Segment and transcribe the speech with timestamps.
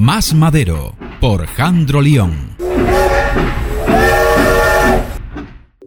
[0.00, 2.56] Más Madero por Jandro León.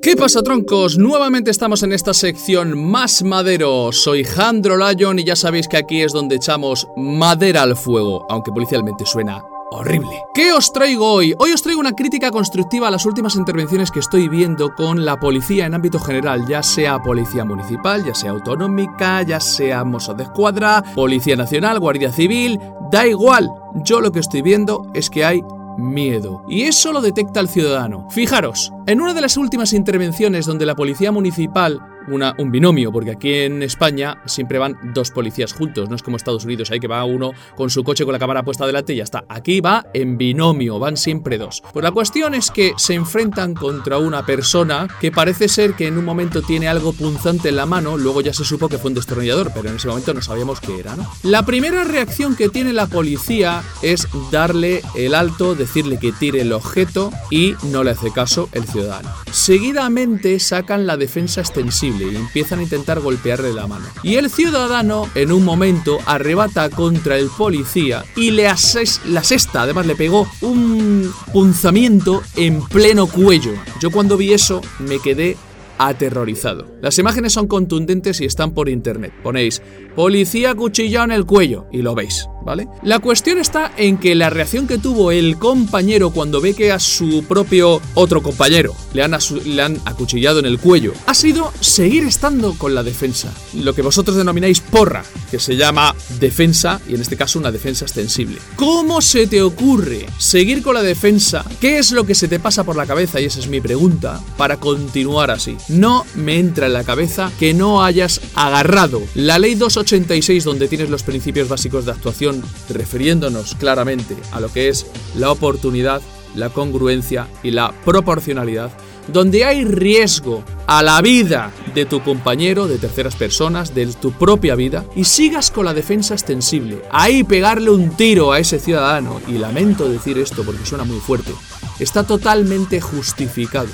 [0.04, 1.00] ¿Qué pasa, troncos?
[1.00, 3.91] Nuevamente estamos en esta sección Más Madero.
[3.91, 8.52] Soy Jandro Lyon y ya sabéis que aquí es donde echamos madera al fuego, aunque
[8.52, 10.23] policialmente suena horrible.
[10.34, 11.34] ¿Qué os traigo hoy?
[11.39, 15.20] Hoy os traigo una crítica constructiva a las últimas intervenciones que estoy viendo con la
[15.20, 20.23] policía en ámbito general, ya sea policía municipal, ya sea autonómica, ya sea Mossos de
[20.23, 22.59] Escuadra, Policía Nacional, Guardia Civil,
[22.94, 23.50] da igual.
[23.73, 25.42] Yo lo que estoy viendo es que hay
[25.79, 26.43] miedo.
[26.47, 28.07] Y eso lo detecta el ciudadano.
[28.11, 33.34] Fijaros, en una de las últimas intervenciones donde la policía municipal un binomio, porque aquí
[33.34, 37.03] en España siempre van dos policías juntos, no es como Estados Unidos, ahí que va
[37.06, 39.25] uno con su coche con la cámara puesta delante y ya está.
[39.30, 41.64] Aquí va en binomio, van siempre dos.
[41.72, 45.97] Pues la cuestión es que se enfrentan contra una persona que parece ser que en
[45.97, 48.95] un momento tiene algo punzante en la mano, luego ya se supo que fue un
[48.95, 51.09] destornillador, pero en ese momento no sabíamos qué era, ¿no?
[51.23, 56.53] La primera reacción que tiene la policía es darle el alto, decirle que tire el
[56.53, 59.09] objeto y no le hace caso el ciudadano.
[59.31, 63.86] Seguidamente sacan la defensa extensiva y empiezan a intentar golpearle la mano.
[64.03, 69.86] Y el ciudadano, en un momento, arrebata contra el policía y le la sexta, además
[69.86, 73.53] le pegó un punzamiento en pleno cuello.
[73.81, 75.38] Yo cuando vi eso me quedé
[75.77, 76.67] aterrorizado.
[76.81, 79.14] Las imágenes son contundentes y están por internet.
[79.23, 79.61] Ponéis
[79.95, 82.67] policía cuchillado en el cuello y lo veis, ¿vale?
[82.81, 86.80] La cuestión está en que la reacción que tuvo el compañero cuando ve que a
[86.80, 92.03] su propio otro compañero le han, le han acuchillado en el cuello ha sido seguir
[92.05, 93.33] estando con la defensa.
[93.53, 97.86] Lo que vosotros denomináis porra, que se llama defensa y en este caso una defensa
[97.86, 98.39] extensible.
[98.55, 101.45] ¿Cómo se te ocurre seguir con la defensa?
[101.59, 103.19] ¿Qué es lo que se te pasa por la cabeza?
[103.19, 105.58] Y esa es mi pregunta, para continuar así.
[105.69, 110.89] No me entra en la cabeza que no hayas agarrado la ley 286 donde tienes
[110.89, 112.33] los principios básicos de actuación
[112.70, 116.02] refiriéndonos claramente a lo que es la oportunidad,
[116.36, 118.72] la congruencia y la proporcionalidad,
[119.08, 124.55] donde hay riesgo a la vida de tu compañero, de terceras personas, de tu propia
[124.55, 126.82] vida, y sigas con la defensa extensible.
[126.89, 131.34] Ahí pegarle un tiro a ese ciudadano, y lamento decir esto porque suena muy fuerte,
[131.80, 133.70] está totalmente justificado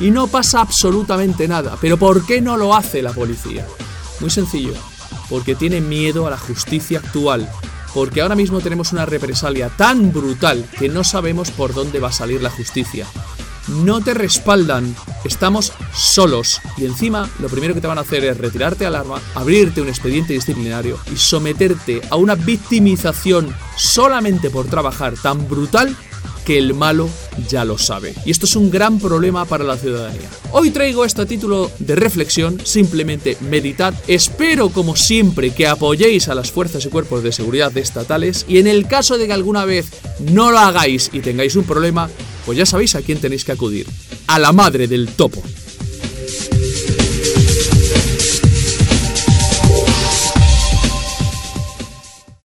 [0.00, 1.76] y no pasa absolutamente nada.
[1.80, 3.66] Pero ¿por qué no lo hace la policía?
[4.20, 4.72] Muy sencillo,
[5.28, 7.48] porque tiene miedo a la justicia actual.
[7.94, 12.12] Porque ahora mismo tenemos una represalia tan brutal que no sabemos por dónde va a
[12.12, 13.06] salir la justicia.
[13.68, 14.94] No te respaldan,
[15.24, 19.22] estamos solos y encima lo primero que te van a hacer es retirarte al arma,
[19.34, 25.96] abrirte un expediente disciplinario y someterte a una victimización solamente por trabajar tan brutal
[26.44, 27.08] que el malo
[27.48, 28.14] ya lo sabe.
[28.24, 30.28] Y esto es un gran problema para la ciudadanía.
[30.52, 33.94] Hoy traigo este título de reflexión, simplemente meditad.
[34.06, 38.66] Espero como siempre que apoyéis a las fuerzas y cuerpos de seguridad estatales y en
[38.66, 39.86] el caso de que alguna vez
[40.20, 42.08] no lo hagáis y tengáis un problema,
[42.46, 43.86] pues ya sabéis a quién tenéis que acudir.
[44.26, 45.42] A la madre del topo.